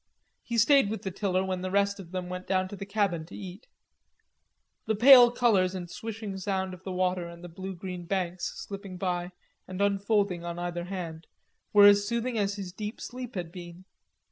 He 0.41 0.57
stayed 0.57 0.89
with 0.89 1.03
the 1.03 1.11
tiller 1.11 1.45
when 1.45 1.61
the 1.61 1.69
rest 1.69 1.99
of 1.99 2.09
them 2.11 2.27
went 2.27 2.47
down 2.47 2.67
to 2.69 2.75
the 2.75 2.87
cabin 2.87 3.23
to 3.27 3.35
eat. 3.37 3.67
The 4.87 4.95
pale 4.95 5.29
colors 5.29 5.75
and 5.75 5.87
the 5.87 5.93
swishing 5.93 6.35
sound 6.39 6.73
of 6.73 6.83
the 6.83 6.91
water 6.91 7.27
and 7.27 7.43
the 7.43 7.49
blue 7.49 7.75
green 7.75 8.07
banks 8.07 8.51
slipping 8.65 8.97
by 8.97 9.29
and 9.67 9.79
unfolding 9.79 10.43
on 10.43 10.57
either 10.57 10.85
hand, 10.85 11.27
were 11.71 11.85
as 11.85 12.07
soothing 12.07 12.35
as 12.39 12.55
his 12.55 12.71
deep 12.73 12.99
sleep 12.99 13.35
had 13.35 13.51
been. 13.51 13.85